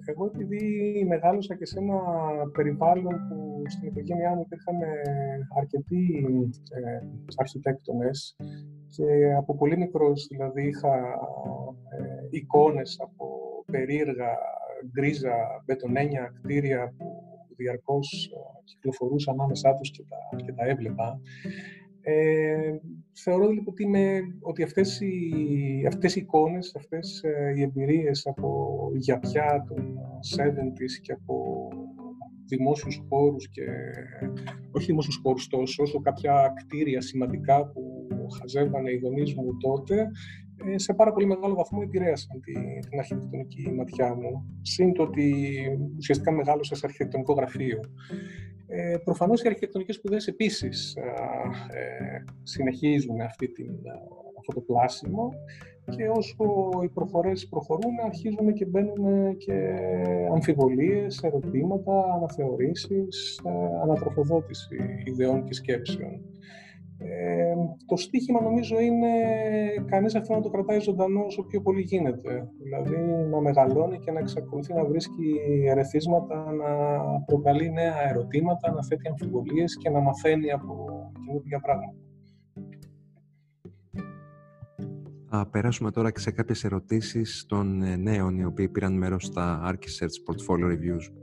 [0.10, 0.62] Εγώ επειδή
[1.08, 2.00] μεγάλωσα και σε ένα
[2.52, 4.76] περιβάλλον που στην οικογένειά μου υπήρχαν
[5.58, 6.06] αρκετοί
[6.72, 8.36] ε, αρχιτέκτονες
[8.89, 10.95] και από πολύ μικρός δηλαδή είχα
[11.89, 13.26] ε, εικόνες από
[13.72, 14.38] περίεργα
[14.91, 17.06] γκρίζα μπετονένια κτίρια που
[17.56, 21.19] διαρκώς ε, κυκλοφορούσαν ανάμεσά τους και τα, και τα έβλεπα.
[22.02, 22.78] Ε,
[23.14, 28.78] θεωρώ λοιπόν ότι, είμαι, ότι αυτές, οι, αυτές οι εικόνες, αυτές ε, οι εμπειρίες από
[28.96, 29.98] γιαπιά των
[30.38, 31.68] 70's και από
[32.46, 33.64] δημόσιους χώρους και
[34.72, 38.08] όχι δημόσιους χώρους τόσο, όσο κάποια κτίρια σημαντικά που
[38.40, 40.08] χαζεύανε οι γονείς μου τότε,
[40.66, 44.60] ε, σε πάρα πολύ μεγάλο βαθμό επηρέασαν την, την αρχιτεκτονική ματιά μου.
[44.62, 45.34] Συν το ότι
[45.98, 47.80] ουσιαστικά μεγάλωσα σε αρχιτεκτονικό γραφείο.
[48.72, 53.74] Ε, προφανώς οι αρχιτεκτονικές σπουδές επίσης ε, συνεχίζουν αυτή την,
[54.40, 55.34] αυτό το πλάσιμο
[55.96, 59.76] και όσο οι προφορές προχωρούν αρχίζουν και μπαίνουν και
[60.32, 63.50] αμφιβολίες, ερωτήματα, αναθεωρήσεις, ε,
[63.84, 66.22] ανατροφοδότηση ιδεών και σκέψεων.
[67.02, 67.54] Ε,
[67.86, 69.08] το στίχημα νομίζω είναι
[69.86, 72.50] κανείς αυτό να το κρατάει ζωντανό όσο πιο πολύ γίνεται.
[72.64, 72.98] Δηλαδή
[73.32, 76.66] να μεγαλώνει και να εξακολουθεί να βρίσκει ερεθίσματα, να
[77.26, 80.88] προκαλεί νέα ερωτήματα, να θέτει αμφιβολίες και να μαθαίνει από
[81.26, 81.98] καινούργια πράγματα.
[85.32, 89.72] Θα περάσουμε τώρα και σε κάποιες ερωτήσεις των ε, νέων οι οποίοι πήραν μέρος στα
[89.72, 91.14] Archisearch Portfolio Reviews.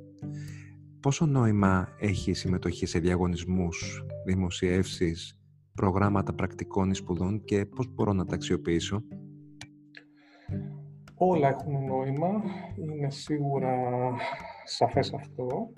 [1.00, 5.40] Πόσο νόημα έχει η συμμετοχή σε διαγωνισμούς, δημοσιεύσεις
[5.76, 9.02] προγράμματα πρακτικών ή σπουδών και πώς μπορώ να τα αξιοποιήσω;
[11.18, 12.42] Όλα έχουν νόημα,
[12.76, 13.74] είναι σίγουρα
[14.64, 15.72] σαφές αυτό.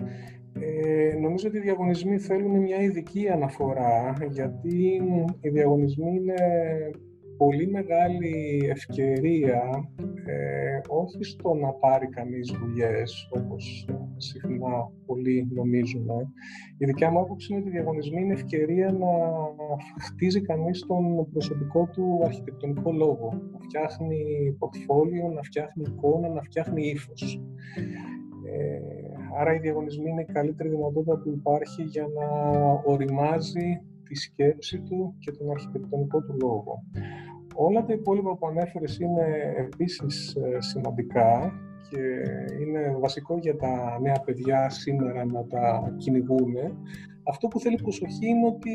[0.53, 5.01] Ε, νομίζω ότι οι διαγωνισμοί θέλουν μια ειδική αναφορά, γιατί
[5.41, 6.35] οι διαγωνισμοί είναι
[7.41, 9.61] πολύ μεγάλη ευκαιρία
[10.25, 16.13] ε, όχι στο να πάρει κανείς δουλειές, όπως συχνά πολλοί νομίζουμε.
[16.77, 19.07] Η δικιά μου άποψη είναι ότι οι διαγωνισμοί είναι ευκαιρία να
[20.05, 24.19] χτίζει κανείς τον προσωπικό του αρχιτεκτονικό λόγο, να φτιάχνει
[24.59, 27.41] πορτφόλιο, να φτιάχνει εικόνα, να φτιάχνει ύφος.
[28.45, 28.79] Ε,
[29.39, 32.27] άρα οι διαγωνισμοί είναι η καλύτερη δυνατότητα που υπάρχει για να
[32.85, 36.83] οριμάζει τη σκέψη του και τον αρχιτεκτονικό του λόγο.
[37.61, 41.53] Όλα τα υπόλοιπα που ανέφερες είναι επίσης σημαντικά
[41.89, 41.99] και
[42.61, 46.55] είναι βασικό για τα νέα παιδιά σήμερα να τα κυνηγούν.
[47.23, 48.71] Αυτό που θέλει προσοχή είναι ότι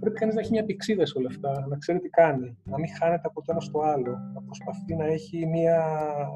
[0.00, 2.88] πρέπει κανείς να έχει μια πηξίδα σε όλα αυτά, να ξέρει τι κάνει, να μην
[2.98, 5.82] χάνεται από το ένα στο άλλο, να προσπαθεί να έχει μια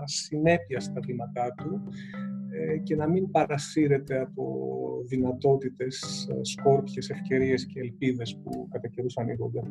[0.05, 1.83] συνέπεια στα βήματά του
[2.51, 4.45] ε, και να μην παρασύρεται από
[5.07, 9.63] δυνατότητες, ε, σκόρπιες, ευκαιρίες και ελπίδες που κατά καιρούς ανοίγονται.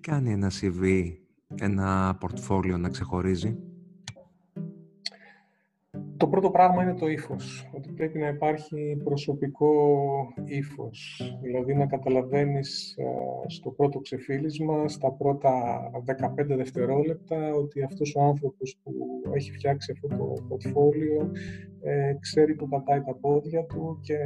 [0.00, 1.12] Τι κάνει ένα CV
[1.60, 3.58] ένα πορτφόλιο να ξεχωρίζει;
[6.16, 7.70] Το πρώτο πράγμα είναι το ύφος.
[7.74, 9.72] Ότι πρέπει να υπάρχει προσωπικό
[10.44, 11.22] ύφος.
[11.42, 13.04] Δηλαδή να καταλαβαίνεις ε,
[13.46, 15.80] στο πρώτο ξεφύλισμα, στα πρώτα
[16.38, 18.92] 15 δευτερόλεπτα, ότι αυτός ο άνθρωπος που
[19.32, 21.30] έχει φτιάξει αυτό το πορτφόλιο
[21.82, 24.16] ε, ξέρει που πατάει τα πόδια του και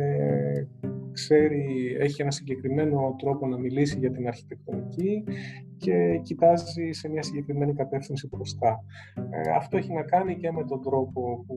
[1.12, 5.24] ξέρει, έχει ένα συγκεκριμένο τρόπο να μιλήσει για την αρχιτεκτονική
[5.76, 8.84] και κοιτάζει σε μια συγκεκριμένη κατεύθυνση μπροστά.
[9.30, 11.56] Ε, αυτό έχει να κάνει και με τον τρόπο που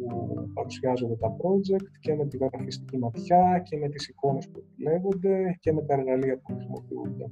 [0.54, 5.74] παρουσιάζονται τα project και με τη γραφιστική ματιά και με τις εικόνες που επιλέγονται και
[5.74, 7.30] με τα εργαλεία που χρησιμοποιούνται.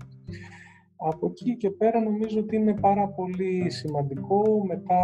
[0.97, 5.03] Από εκεί και πέρα νομίζω ότι είναι πάρα πολύ σημαντικό μετά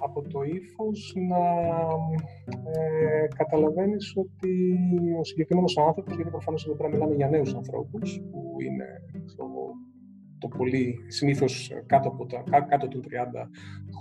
[0.00, 1.42] από το ύφος να
[2.70, 4.78] ε, καταλαβαίνεις ότι
[5.20, 8.86] ο συγκεκριμένος άνθρωπος, γιατί προφανώς εδώ πέρα μιλάμε για νέους ανθρώπους που είναι
[10.38, 13.48] το πολύ συνήθως κάτω, από τα, κάτω των 30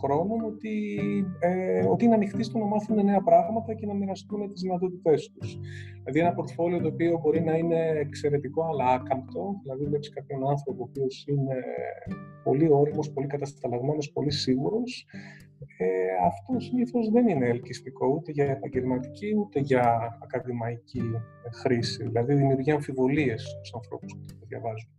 [0.02, 0.98] χρόνων, ότι,
[1.40, 5.60] ε, ότι είναι ανοιχτοί στο να μάθουν νέα πράγματα και να μοιραστούν τις δυνατότητές τους.
[5.94, 10.84] Δηλαδή ένα πορτφόλιο το οποίο μπορεί να είναι εξαιρετικό αλλά άκαμπτο, δηλαδή βλέπεις κάποιον άνθρωπο
[10.84, 11.56] ο οποίος είναι
[12.44, 15.06] πολύ όριμος, πολύ κατασταλαγμένος, πολύ σίγουρος,
[15.78, 15.88] ε,
[16.26, 21.02] αυτό συνήθως δεν είναι ελκυστικό ούτε για επαγγελματική ούτε για ακαδημαϊκή
[21.54, 22.04] χρήση.
[22.04, 24.90] Δηλαδή δημιουργεί αμφιβολίες στους ανθρώπους που το διαβάζουν.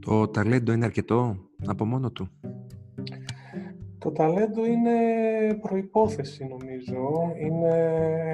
[0.00, 1.36] Το ταλέντο είναι αρκετό
[1.66, 2.28] από μόνο του.
[3.98, 4.90] Το ταλέντο είναι
[5.60, 7.32] προϋπόθεση νομίζω.
[7.36, 7.74] Είναι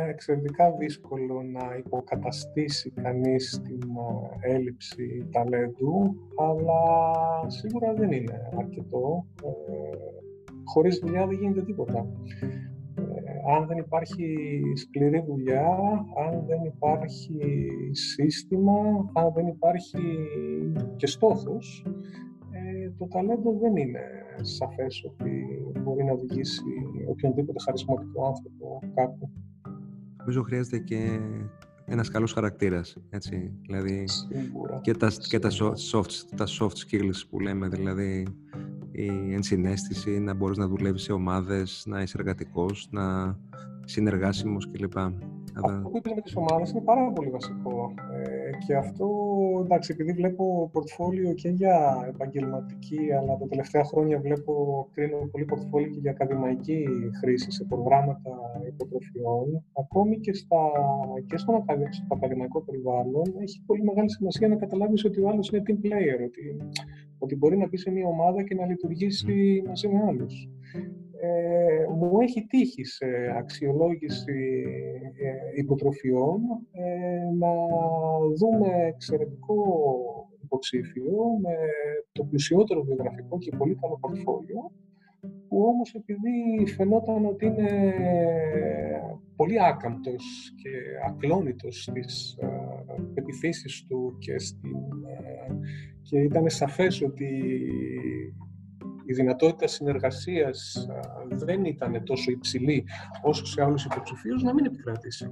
[0.08, 3.80] εξαιρετικά δύσκολο να υποκαταστήσει κανείς την
[4.42, 6.80] ε, έλλειψη ταλέντου, αλλά
[7.50, 9.26] σίγουρα δεν είναι αρκετό.
[9.44, 9.96] Ε,
[10.64, 12.06] χωρίς δουλειά δεν γίνεται τίποτα
[13.54, 15.68] αν δεν υπάρχει σκληρή δουλειά,
[16.26, 17.38] αν δεν υπάρχει
[17.90, 19.98] σύστημα, αν δεν υπάρχει
[20.96, 21.86] και στόχος,
[22.50, 24.00] ε, το ταλέντο δεν είναι
[24.40, 25.30] σαφές ότι
[25.82, 26.62] μπορεί να οδηγήσει
[27.08, 29.30] οποιονδήποτε χαρισματικό άνθρωπο κάπου.
[30.18, 31.20] Νομίζω χρειάζεται και
[31.84, 34.80] ένας καλός χαρακτήρας, έτσι, δηλαδή Σίγουρα.
[34.82, 35.50] και τα, και τα,
[35.92, 38.26] soft, τα soft skills που λέμε, δηλαδή
[38.96, 43.36] η ενσυναίσθηση, να μπορείς να δουλεύεις σε ομάδες, να είσαι εργατικός, να
[43.84, 44.98] συνεργάσιμος κλπ.
[44.98, 47.94] Αυτό που είπες με τις ομάδες είναι πάρα πολύ βασικό.
[48.12, 49.08] Ε, και αυτό,
[49.64, 54.52] εντάξει, επειδή βλέπω πορτφόλιο και για επαγγελματική, αλλά τα τελευταία χρόνια βλέπω,
[54.92, 56.86] κρίνω πολύ πορτφόλιο και για ακαδημαϊκή
[57.20, 58.32] χρήση σε προγράμματα
[58.66, 60.70] υποτροφιών, ακόμη και, στα,
[61.26, 61.64] και στον
[62.12, 66.56] ακαδημαϊκό περιβάλλον, έχει πολύ μεγάλη σημασία να καταλάβεις ότι ο άλλος είναι team player, ότι
[67.18, 70.48] ότι μπορεί να μπει σε μια ομάδα και να λειτουργήσει μαζί με άλλους.
[71.20, 73.06] Ε, μου έχει τύχει σε
[73.38, 74.64] αξιολόγηση
[75.54, 76.40] ε, υποτροφιών
[76.72, 77.52] ε, να
[78.36, 79.56] δούμε εξαιρετικό
[80.44, 81.54] υποψήφιο με
[82.12, 84.70] το πλουσιότερο βιογραφικό και πολύ καλό πορτφόλιο
[85.48, 87.92] που όμως επειδή φαινόταν ότι είναι
[89.36, 90.70] πολύ άκαμπτος και
[91.06, 92.46] ακλόνητος στις ε,
[93.14, 94.76] επιθέσεις του και, στην,
[95.06, 95.54] ε,
[96.02, 97.28] και ήταν σαφές ότι
[99.06, 100.86] η δυνατότητα συνεργασίας
[101.30, 102.84] ε, δεν ήταν τόσο υψηλή
[103.22, 105.30] όσο σε άλλους υποψηφίους να μην επικρατήσει.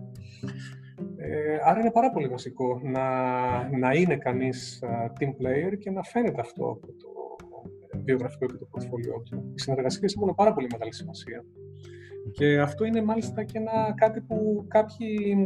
[1.17, 3.09] Ε, άρα είναι πάρα πολύ βασικό να,
[3.79, 4.83] να είναι κανείς
[5.21, 7.15] team player και να φαίνεται αυτό από το
[8.05, 9.53] βιογραφικό και το πορτφόλιό του.
[9.55, 11.45] Οι συνεργασίες έχουν πάρα πολύ μεγάλη σημασία.
[12.33, 15.37] Και αυτό είναι μάλιστα και ένα κάτι που κάποιοι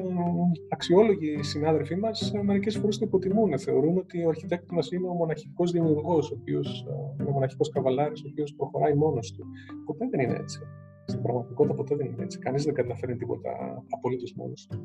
[0.68, 3.58] αξιόλογοι συνάδελφοί μας μερικές φορές το υποτιμούν.
[3.58, 6.86] Θεωρούν ότι ο αρχιτέκτονας είναι ο μοναχικός δημιουργός, ο οποίος
[7.20, 9.46] είναι ο μοναχικός καβαλάρης, ο οποίος προχωράει μόνος του.
[9.84, 10.60] Ποτέ δεν είναι έτσι.
[11.04, 12.38] Στην πραγματικότητα ποτέ δεν είναι έτσι.
[12.38, 13.50] Κανείς δεν καταφέρει τίποτα
[13.90, 14.78] απολύτως μόνος του.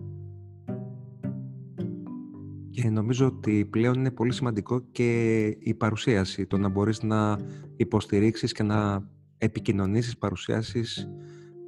[2.69, 7.39] Και νομίζω ότι πλέον είναι πολύ σημαντικό και η παρουσίαση, το να μπορείς να
[7.75, 11.11] υποστηρίξεις και να επικοινωνήσεις παρουσιάσεις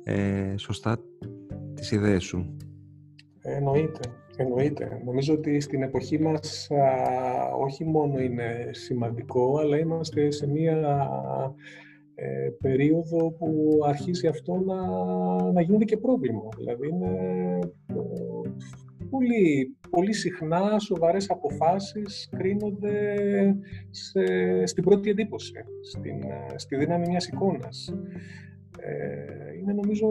[0.08, 0.98] ε, σωστά
[1.74, 2.56] τις ιδέες σου.
[3.41, 4.00] Εννοείται,
[4.38, 5.02] εννοείται.
[5.06, 6.68] Νομίζω ότι στην εποχή μας
[7.60, 11.00] όχι μόνο είναι σημαντικό, αλλά είμαστε σε μία
[12.15, 14.82] ε, περίοδο που αρχίζει αυτό να,
[15.52, 16.41] να γίνεται και πρόβλημα.
[16.58, 17.60] Δηλαδή είναι
[19.10, 23.15] πολύ, πολύ συχνά σοβαρές αποφάσεις κρίνονται
[23.89, 24.22] σε,
[24.65, 26.22] στην πρώτη εντύπωση, στην,
[26.56, 27.94] στη δύναμη μιας εικόνας.
[28.80, 30.08] Ε, είναι νομίζω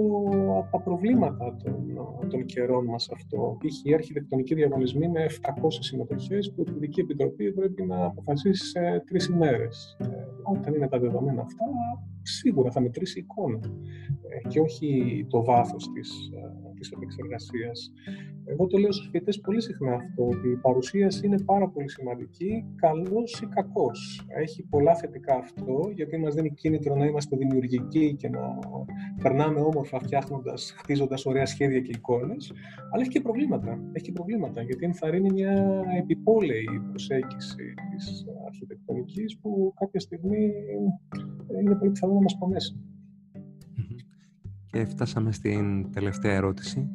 [0.58, 3.56] από τα προβλήματα των, των καιρών μας αυτό.
[3.58, 3.84] Π.χ.
[3.84, 5.50] η αρχιτεκτονική διαγωνισμή με 700
[5.80, 9.96] συμμετοχές που η Ειδική Επιτροπή πρέπει να αποφασίσει σε τρεις ημέρες.
[10.00, 10.06] Ε,
[10.58, 11.64] όταν είναι τα δεδομένα αυτά,
[12.22, 13.60] σίγουρα θα μετρήσει εικόνα
[14.28, 16.30] ε, και όχι το βάθος της,
[16.84, 17.92] ε, της επεξεργασίας.
[18.44, 22.64] Εγώ το λέω στους φοιτητές πολύ συχνά αυτό, ότι η παρουσίαση είναι πάρα πολύ σημαντική,
[22.76, 24.26] καλός ή κακός.
[24.28, 28.58] Έχει πολλά θετικά αυτό, γιατί μας δίνει κίνητρο να είμαστε δημιουργικοί και να
[29.22, 32.52] περνάμε όμορφα φτιάχνοντας, χτίζοντας ωραία σχέδια και εικόνες,
[32.92, 33.78] αλλά έχει και προβλήματα.
[33.92, 40.52] Έχει και προβλήματα, γιατί ενθαρρύνει μια επιπόλαιη προσέγγιση της αρχιτεκτονικής που κάποια στιγμή
[41.62, 42.93] είναι πολύ πιθανό να μας πονέσει.
[44.74, 46.90] Και φτάσαμε στην τελευταία ερώτηση.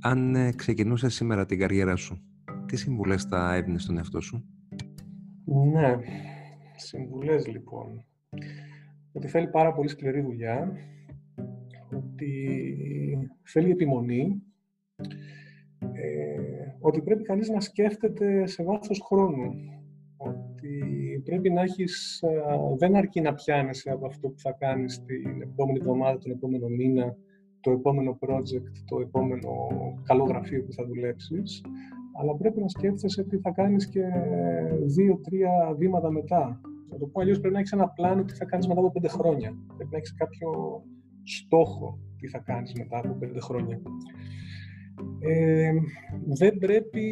[0.00, 2.22] Αν ε, ξεκινούσες σήμερα την καριέρα σου,
[2.66, 4.44] τι συμβουλές θα έδινες στον εαυτό σου;
[5.44, 5.96] Ναι,
[6.76, 8.04] συμβουλές λοιπόν.
[9.12, 10.72] Ότι θέλει πάρα πολύ σκληρή δουλειά,
[11.90, 12.48] ότι
[13.42, 14.42] θέλει επιμονή,
[15.92, 16.40] ε,
[16.80, 19.54] ότι πρέπει κανείς να σκέφτεται σε βάθος χρόνου,
[20.16, 22.24] ότι πρέπει να έχεις,
[22.76, 27.16] δεν αρκεί να πιάνεσαι από αυτό που θα κάνεις την επόμενη εβδομάδα, τον επόμενο μήνα,
[27.60, 29.50] το επόμενο project, το επόμενο
[30.02, 31.64] καλό γραφείο που θα δουλέψεις,
[32.20, 34.02] αλλά πρέπει να σκέφτεσαι τι θα κάνεις και
[34.84, 36.60] δύο-τρία βήματα μετά.
[36.90, 39.08] Να το πω αλλιώς πρέπει να έχεις ένα πλάνο τι θα κάνεις μετά από πέντε
[39.08, 39.56] χρόνια.
[39.76, 40.50] Πρέπει να έχεις κάποιο
[41.22, 43.80] στόχο τι θα κάνεις μετά από πέντε χρόνια.
[45.18, 45.72] Ε,
[46.26, 47.06] δεν, πρέπει,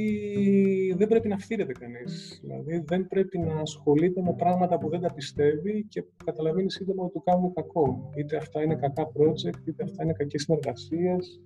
[0.97, 2.41] δεν πρέπει να φθήρεται κανείς.
[2.43, 7.03] Δηλαδή, δεν πρέπει να ασχολείται με πράγματα που δεν τα πιστεύει και που καταλαβαίνει σύντομα
[7.03, 8.11] ότι του κάνουν κακό.
[8.17, 11.41] Είτε αυτά είναι κακά project, είτε αυτά είναι κακές συνεργασίες,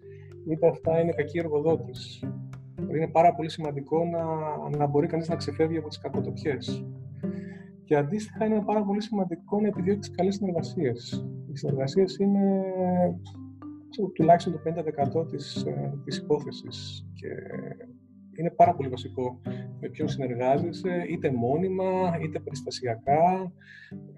[0.50, 2.24] είτε αυτά είναι κακοί εργοδότες.
[2.74, 4.24] Δηλαδή, είναι πάρα πολύ σημαντικό να,
[4.78, 6.86] να μπορεί κανείς να ξεφεύγει από τις κακοτοπιές.
[7.84, 11.26] Και αντίστοιχα είναι πάρα πολύ σημαντικό να επιδιώκεις τις καλές συνεργασίες.
[11.52, 12.62] Οι συνεργασίες είναι
[14.14, 17.28] τουλάχιστον το 50% της, ε, της υπόθεσης και
[18.36, 19.40] είναι πάρα πολύ βασικό
[19.80, 23.52] με ποιον συνεργάζεσαι, είτε μόνιμα, είτε περιστασιακά,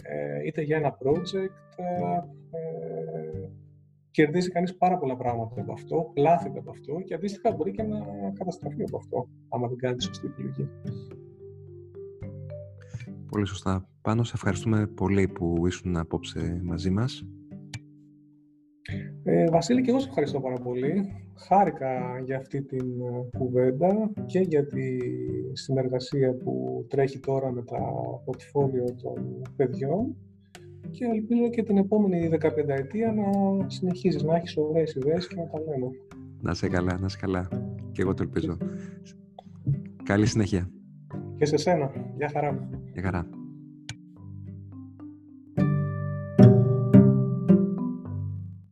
[0.03, 1.75] ε, είτε για ένα project.
[1.77, 2.21] Ε,
[4.11, 7.99] κερδίζει κανείς πάρα πολλά πράγματα από αυτό, πλάθεται από αυτό και αντίστοιχα μπορεί και να
[8.39, 10.69] καταστραφεί από αυτό, άμα δεν κάνεις σωστή επιλογή.
[13.31, 13.89] Πολύ σωστά.
[14.03, 17.27] Πάνω σε ευχαριστούμε πολύ που ήσουν απόψε μαζί μας.
[19.29, 21.13] Ε, Βασίλη, και εγώ σε ευχαριστώ πάρα πολύ.
[21.49, 24.99] Χάρηκα για αυτή την ε, κουβέντα και για τη
[25.53, 27.79] συνεργασία που τρέχει τώρα με τα
[28.25, 30.17] πορτφόλιο των παιδιών
[30.91, 33.25] και ελπίζω και την επόμενη 15 ετία να
[33.69, 35.89] συνεχίζεις να έχεις ωραίες ιδέες και να τα λέμε.
[36.41, 37.49] Να σε καλά, να σε καλά.
[37.93, 38.57] Και εγώ το ελπίζω.
[40.03, 40.71] Καλή συνέχεια.
[41.37, 41.91] Και σε σένα.
[42.17, 42.69] Γεια χαρά.
[42.93, 43.29] Γεια χαρά.